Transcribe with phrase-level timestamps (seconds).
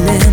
[0.00, 0.27] minute.